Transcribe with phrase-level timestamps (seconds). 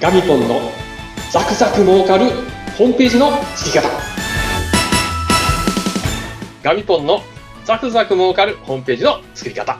[0.00, 0.60] ガミポンの
[1.32, 2.26] ザクザク儲かる
[2.76, 3.88] ホームページの作り方。
[6.62, 7.20] ガミポンの
[7.64, 9.78] ザクザク儲かるホームページの作り方。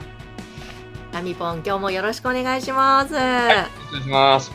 [1.13, 3.13] ガミポン、今日もよろしくお願いします。
[3.13, 4.51] はい、お願いします。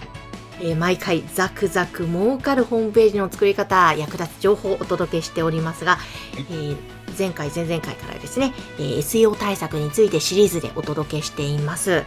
[0.60, 5.98] えー毎回ザクザク儲かるホームページの作り方、役立つ情報をお届けしておりますが、
[6.36, 6.76] えー
[7.18, 11.92] 前回、前々回からですね、えー SEO 対策についてシリーズでお届けしています。
[11.92, 12.04] え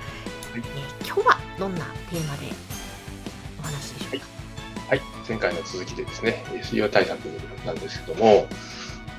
[0.59, 2.74] ー今日はどんなテーマでお
[3.65, 4.25] 話でしょうか。
[4.89, 7.25] はい、前回の続きでですね SEO 対策
[7.65, 8.47] なんですけども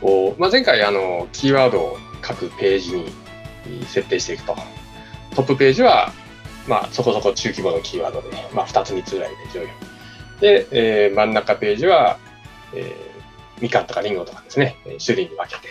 [0.03, 4.57] おまあ、前回あのキーワードを各ページに設定していくと。
[5.35, 6.13] トップページは、
[6.67, 9.69] まあ、そこそこ中規模のキーワードで、まあ、2つ3つぐらいで上位
[10.41, 12.19] で、えー真ん中ページは、
[12.75, 13.17] えー
[13.61, 15.69] みかんとかりんごとかですね、種類に分けて、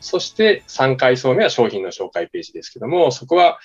[0.00, 3.58] そして3階層目は商品の紹介ページですけども、そこは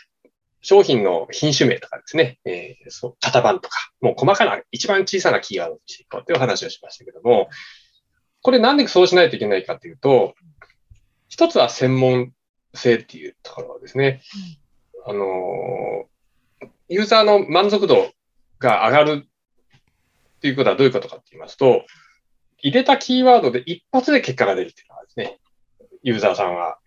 [0.63, 7.50] 商品の品種名とかですね、えーそう型番とか、もう細かな、一番小さなキーワードにしていこうという話をしましたけども、
[8.42, 10.36] これなんでそうしないといけないかというと、
[11.28, 12.31] 一つは専門
[12.73, 14.22] 性っていうところですね。
[15.05, 16.14] あのー
[16.89, 18.11] ユーザーの満足度
[18.59, 21.86] が上がるっていうことはどういうことかって言いますと、
[22.59, 25.39] 入れたキーワードで一発で結果が出るっていうのがですね、
[26.03, 26.77] ユーザーさんは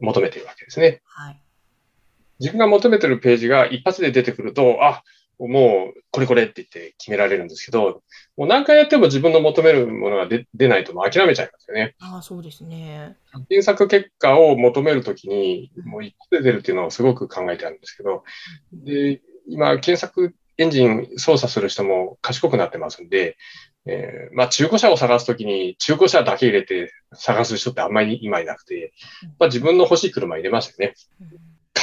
[0.00, 1.00] 求めているわけですね。
[1.04, 1.43] はい。
[2.40, 5.02] 自分が求めてるページが一発で出てくると、あ、
[5.38, 8.02] もうこれこれって言って決められるんですけど、
[8.36, 11.94] もう何回やっても自分の求めるものが出出ないともう諦めちゃいますよね。
[11.98, 13.16] ああ、そうですね。
[13.48, 18.22] 検索結果を求めるときに、もう一発で出るっていうのをすごく考えてあるんですけど、
[18.72, 23.36] で、今、検索エンジン操作する人も賢くなってますんで、
[23.86, 28.92] えーまあ中古車を探すときに中古車だけ入れて探す人ってあんまり今いなくて、
[29.38, 30.94] まあ自分の欲しい車入れますよね。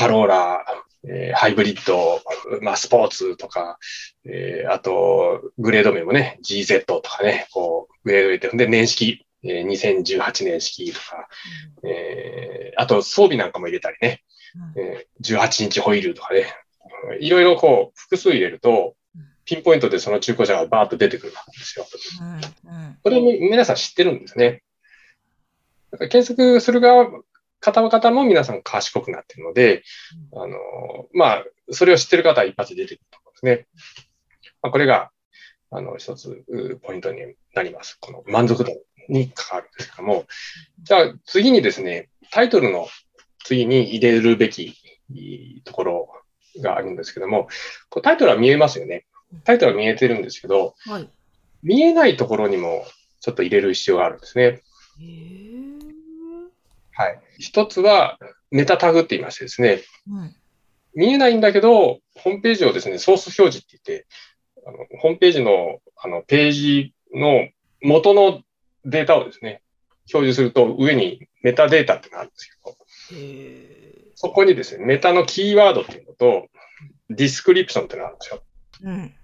[0.01, 0.65] カローラ、
[1.07, 2.21] えーハイブリッド、
[2.61, 3.77] まあ、スポーツとか、
[4.25, 11.27] えーあと、グレード名もね、GZ とかね、こう、グレード入れて、で、年式、えー2018年式とか、
[11.87, 14.23] えーあと、装備なんかも入れたりね、
[14.75, 16.45] えー18インチホイールとかね、
[17.19, 18.95] いろいろこう、複数入れると、
[19.45, 21.85] ピンポイントでその中古車がバーッと出てくるわけですよ。
[22.21, 22.73] うん。
[22.73, 22.97] うん。
[23.03, 24.63] これも皆さん知ってるんですね。
[26.09, 27.07] 検索する側、
[27.61, 29.83] 方々も皆さん賢くなっているので、
[30.33, 30.57] あの、
[31.13, 33.67] まあ、それを知ってる方は一発で出てくると思うんですね。
[34.61, 35.11] まあ、これが、
[35.69, 37.21] あの、一つうポイントに
[37.55, 37.97] なります。
[38.01, 38.71] この満足度
[39.07, 40.25] に関わるんですけども、
[40.83, 42.87] じゃあ次にですね、タイトルの
[43.43, 44.75] 次に入れるべき
[45.63, 46.09] ところ
[46.61, 47.47] があるんですけども、
[48.03, 49.05] タイトルは見えますよね。
[49.43, 51.09] タイトルは見えてるんですけど、はい。
[51.63, 52.85] 見えないところにも
[53.19, 54.61] ちょっと入れる必要があるんですね。
[57.01, 57.19] はい。
[57.39, 58.19] 一つは
[58.51, 60.35] メタタグって言いましてですね、うん。
[60.93, 64.07] 見えないんだけど、ホームページをですね、ソース表示って言って、
[64.65, 67.47] あのホームページのあのページの
[67.81, 68.41] 元の
[68.85, 69.61] データをですね、
[70.13, 72.77] 表示すると上にメタデータってのがあるんですけど。
[74.15, 76.47] そこにですね、メタのキーワードっていうのと、
[77.09, 78.43] ディスクリプションっていうのがあるんですよ。
[78.83, 79.15] うん。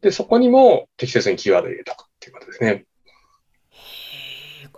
[0.00, 2.84] で、そこにも適切にキーワードを入れとくっていうことですね。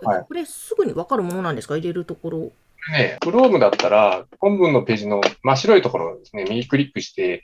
[0.07, 1.75] はいれこれすぐにわかるものなんですか？
[1.77, 2.51] 入れるところ。
[2.91, 7.43] ね、Chrome だったら、本文のページの真っ白いところをですね、右クリックして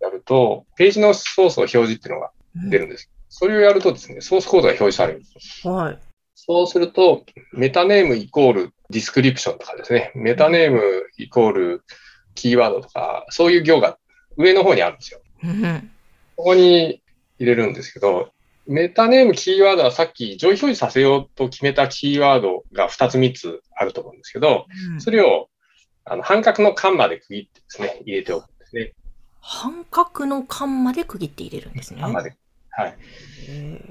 [0.00, 3.08] やると、ページのソースを表示っていうのがうん出るんです。
[3.28, 5.22] それをやるとですね、ソースコードが表示される。
[5.62, 5.98] はい。
[6.34, 10.82] そうすると、メタネームイコールディスクリプションとかですね、メタネーム
[11.18, 11.84] イコール
[12.34, 13.98] キーワードとか、そういう行が
[14.36, 15.20] 上の方にあるんですよ。
[15.44, 15.90] うん。
[16.36, 17.00] ここに
[17.38, 18.32] 入れるんですけど、
[18.68, 24.66] メタネームキーワードはさっき上位表示させようと決めたキーワードが2つ3つあると思うんですけど、
[24.98, 25.48] それを
[26.04, 28.92] あの半角の間まで区切ってですね、入れておくんですね。
[29.40, 32.02] 半角の間まで区切って入れるんですね。
[32.02, 32.36] 間まで。
[32.70, 32.96] はい。
[33.48, 33.82] へ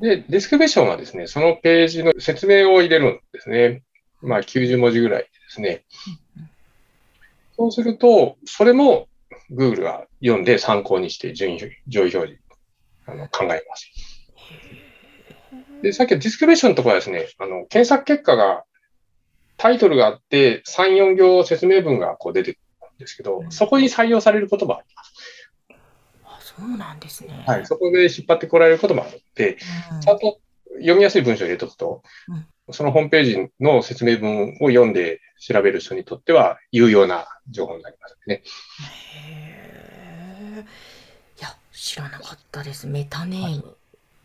[0.00, 3.84] で、ディスクリプションはですね、そのページの説明を入れるんですね。
[4.20, 5.84] まあ90文字ぐらいですね。
[7.56, 9.06] そうすると、それも
[9.52, 12.41] Google が読んで参考にして順位上位表示
[13.06, 13.90] あの考えます。
[15.82, 18.64] で、さっきのディスクリプションのところはですね、あの、検索結果が
[19.56, 25.12] タイトルがあって3、4行説明文がこう出てくるんですけど、そこに採用されることもあります。
[26.24, 27.44] あ、そうなんですね。
[27.46, 27.66] はい。
[27.66, 29.58] そこで引っ張ってこられることもあるので、
[29.92, 30.38] うんちゃんと
[30.76, 38.42] 読みやすい文章を入れとくと、うんそのホームページの説明文を読んで調べる人にとっては有用な情報になりますね。
[39.26, 40.64] へえ。
[41.38, 42.86] いや、知らなかったです。
[42.86, 43.76] メタネーム。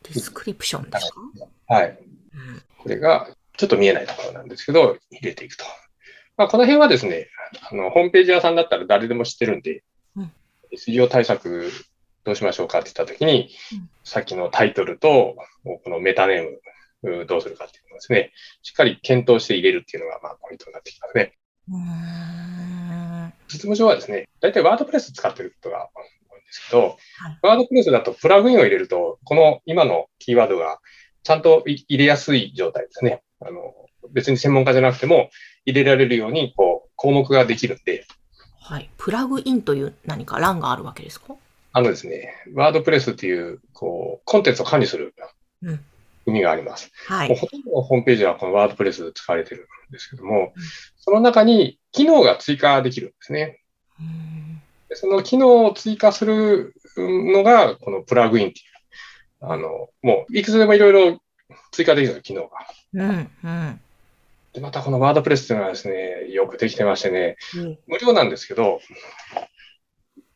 [0.04, 2.00] ディスクリプションですか、はい。
[2.34, 3.28] うんこれが
[3.58, 5.66] ちょっと見えないところなんですけど、入れていくと。
[6.38, 7.28] まあ、この辺はですね、
[7.70, 9.84] あの、ホームページ屋さんだったら誰でも知ってるんで、
[10.16, 10.32] うん
[10.74, 11.72] SEO 対策
[12.26, 16.44] どうしましょうかって言ったときに、うんさっきのタイトルと、このメタネー
[17.04, 18.32] ム、うどうするかっていうのをですね、
[18.62, 21.34] しっかり検討して入れるっていうのが、まあ、ポイントになってきますね。
[21.70, 23.34] うーん。
[23.48, 25.90] 実務上はですね、大体ワードプレス使ってることが
[26.48, 26.98] ですけど、
[27.42, 30.80] ワードプレスだとプラグインを入れると、この今のキーワードが
[31.24, 33.22] ちゃんとい入れやすい状態ですね。
[33.42, 33.74] あの、
[34.12, 35.30] 別に専門家じゃなくても
[35.66, 38.06] 入れられるように、こう、項目ができるんで、
[38.62, 38.90] はい。
[38.98, 41.36] プラグインという何か欄があるわけですか？
[41.74, 45.14] あのですね、ワードプレスっていう、こう、コンテンツを管理する
[45.62, 45.80] うん
[46.26, 46.92] 意味があります。
[47.08, 47.30] はい。
[47.30, 50.64] もうほとんどのホームページはこのワードプレス使われてるんですけどもうん、
[50.98, 53.62] その中に機能が追加できるんですね。
[54.94, 58.66] その機能を追加するのが、このプラグインっていう、
[59.42, 61.22] あの、もういくつでもいろいろ
[61.72, 62.58] 追加できる機能が。
[62.94, 63.32] うん。
[63.44, 63.82] うん。
[64.54, 68.80] で、またこのワードプレスっていうのはですね、よくできてましてね、うん無料なんですけど、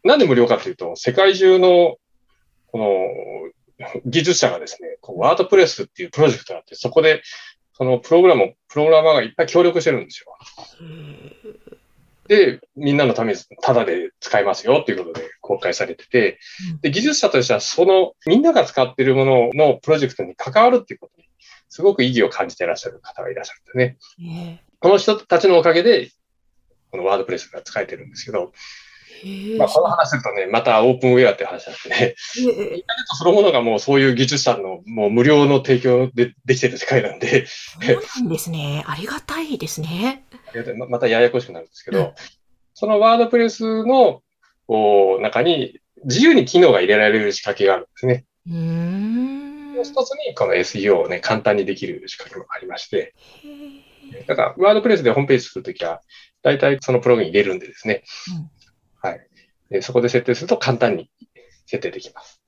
[0.04, 1.98] なんで無料かというと、世界中の、
[2.68, 7.24] この、技術者がですね、こうワードプレスっていうプロジェクトがあって、そこで、
[7.74, 10.38] そのプログラムを、プログラマーがいっぱい協力してるんですよ。
[12.28, 16.40] で、みんなのためにタダで使えますよっていうことで公開されてて。
[16.74, 21.28] うん、で、技術者としてはそのみんなが使っているもののプロジェクトに関わるっていうことに、
[21.70, 23.98] すごく意義を感じていらっしゃる方がいらっしゃるんですね。
[24.60, 26.12] えこの人たちのおかげで、
[26.92, 38.84] このワードプレスが使えてるんですけど、ーまあ、この話するとね、またオープンウェアって話なんでね、えインターネットそのものがもうそういう技術者のもう無料の提供でできてる世界なんで、そうなんですね。
[38.88, 40.26] ありがたいですね。
[40.78, 42.14] ままたややこしくなるんですけど、うん
[42.74, 44.22] そのワードプレスの
[45.20, 48.26] 中に自由に機能が入れられる仕掛けがあるんですね。
[48.46, 53.14] もう一つにこの SEO をね、簡単にできる仕掛けもありまして、
[54.26, 56.02] だからワードプレスでホームページ作るときは、
[56.42, 58.04] 大体そのプログイン入れるんでですね、
[59.04, 59.28] うんはい
[59.70, 59.82] で。
[59.82, 61.12] そこで設定すると簡単に
[61.66, 62.42] 設定できます。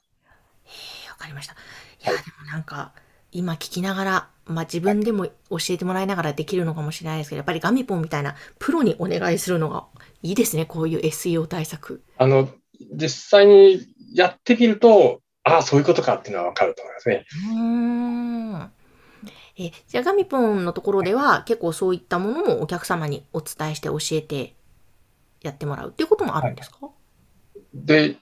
[1.09, 1.53] わかりました。
[1.53, 1.57] い
[2.05, 2.93] や、でもなんか、
[3.31, 9.85] 今聞きながら、まあ自分でも教えてもらいながらできるのかもしれないですけど、やっぱりガミポンみたいなプロにお願いするのが
[10.21, 10.65] いいですね。
[10.65, 12.03] こういう SEO 対策。
[12.17, 12.49] あの、
[12.93, 17.25] 実際にやってみると、ああ、そういうことかっていうのはわかると思いますね。
[17.51, 18.71] うーん。
[19.57, 24.55] え、じゃあガミポンのところでは結構そういったものもお客様にお伝えして教えて
[25.41, 26.79] やってもらうっていうこともあるんですか、
[27.73, 28.17] で、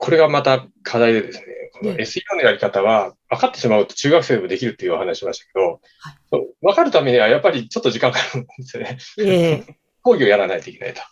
[0.00, 6.46] これがまた課題でですね、このね SEO のやり方は分かってしまうと中学生でもできるっていうお話しましたけど、はい。
[6.62, 8.98] 分かるためにはやっぱりちょっと時間かかるんですよね。
[9.18, 9.76] ええ。
[10.02, 11.02] 講義をやらないといけないと。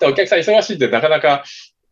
[0.00, 1.44] でお客さん忙しいんでなかなか、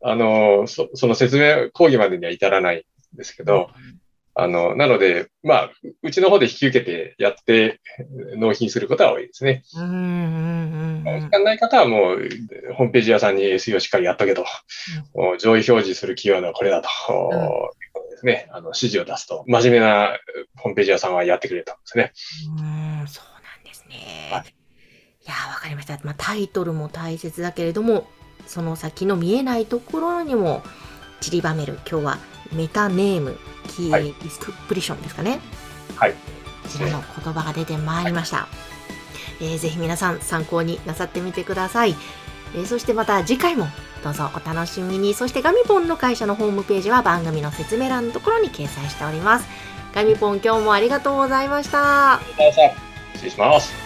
[0.03, 2.85] あの、そその説明、講義までには至らない
[3.15, 3.71] んですけど、
[4.39, 5.71] あの、なので、まあ、
[6.03, 7.81] うちの方で引き受けてやって
[8.37, 9.63] 納品することは多いですね。
[9.75, 12.29] うんうんうんうん時間ない方はもう、
[12.75, 14.45] ホームページ屋さんに SEO しっかりやっとけと。
[15.15, 16.89] もう上位表示するキーワードはこれだと。
[16.89, 16.91] う
[17.93, 18.49] ことですね。
[18.51, 20.19] あの、指示を出すと、真面目な
[20.57, 22.13] ホームページ屋さんはやってくれたんですね。
[22.59, 24.31] うーん、そうなんですね。
[24.33, 24.57] はい
[25.27, 25.99] いやー、わかりました。
[26.05, 28.07] まあ、タイトルも大切だけれども、
[28.47, 30.63] その先の見えないところにも
[31.21, 31.81] 散りばめる。
[31.91, 32.19] 今日は
[32.53, 33.37] メタネーム、
[33.77, 35.41] キはいーディスクプリションですかね。
[35.97, 36.13] はい。
[36.13, 36.19] こ
[36.69, 38.49] ちらの言葉が出てまいりました。
[39.41, 41.95] えーぜひ皆さん参考になさってみてください。
[42.55, 43.69] えーそしてまた次回も
[44.03, 45.15] どうぞお楽しみに。
[45.15, 49.47] そしてガミポンの会社のホームページは番組の説明欄のところに掲載しております。
[49.95, 52.21] ガミポン今日もありがとうございました。
[53.15, 53.86] 失礼します。